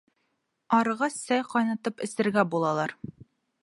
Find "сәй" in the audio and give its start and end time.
1.27-1.45